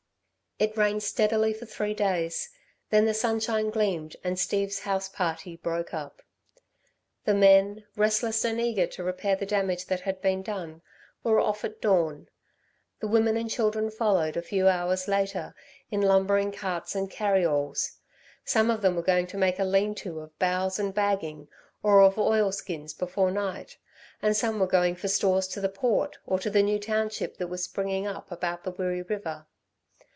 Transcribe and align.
It 0.59 0.77
rained 0.77 1.01
steadily 1.01 1.53
for 1.55 1.65
three 1.65 1.95
days; 1.95 2.51
then 2.91 3.05
the 3.05 3.15
sunshine 3.15 3.71
gleamed 3.71 4.15
and 4.23 4.37
Steve's 4.37 4.81
house 4.81 5.09
party 5.09 5.55
broke 5.55 5.91
up. 5.91 6.21
The 7.25 7.33
men, 7.33 7.87
restless 7.95 8.45
and 8.45 8.61
eager 8.61 8.85
to 8.85 9.03
repair 9.03 9.35
the 9.35 9.47
damage 9.47 9.87
that 9.87 10.01
had 10.01 10.21
been 10.21 10.43
done, 10.43 10.83
were 11.23 11.39
off 11.39 11.65
at 11.65 11.81
dawn; 11.81 12.29
the 12.99 13.07
women 13.07 13.37
and 13.37 13.49
children 13.49 13.89
followed 13.89 14.37
a 14.37 14.43
few 14.43 14.67
hours 14.67 15.07
later, 15.07 15.55
in 15.89 15.99
lumbering 16.03 16.51
carts 16.51 16.93
and 16.93 17.09
carry 17.09 17.43
alls. 17.43 17.93
Some 18.45 18.69
of 18.69 18.83
them 18.83 18.95
were 18.95 19.01
going 19.01 19.25
to 19.27 19.37
make 19.37 19.57
a 19.57 19.63
lean 19.65 19.95
to 19.95 20.19
of 20.19 20.37
boughs 20.37 20.77
and 20.77 20.93
bagging, 20.93 21.47
or 21.81 22.03
of 22.03 22.19
oilskins 22.19 22.93
before 22.93 23.31
night, 23.31 23.79
and 24.21 24.37
some 24.37 24.59
were 24.59 24.67
going 24.67 24.95
for 24.95 25.07
stores 25.07 25.47
to 25.47 25.59
the 25.61 25.69
Port, 25.69 26.19
or 26.27 26.37
to 26.37 26.51
the 26.51 26.61
new 26.61 26.77
township 26.77 27.37
that 27.37 27.47
was 27.47 27.63
springing 27.63 28.05
up 28.05 28.31
about 28.31 28.63
the 28.63 28.71
Wirree 28.71 29.01
river. 29.01 29.47